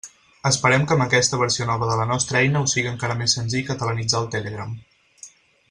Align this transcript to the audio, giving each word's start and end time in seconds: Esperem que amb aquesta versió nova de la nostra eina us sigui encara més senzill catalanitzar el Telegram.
Esperem 0.49 0.85
que 0.91 0.95
amb 0.95 1.03
aquesta 1.05 1.39
versió 1.41 1.67
nova 1.71 1.89
de 1.91 1.99
la 1.99 2.07
nostra 2.13 2.39
eina 2.41 2.63
us 2.67 2.75
sigui 2.77 2.91
encara 2.93 3.19
més 3.21 3.37
senzill 3.39 3.69
catalanitzar 3.71 4.23
el 4.25 4.29
Telegram. 4.39 4.77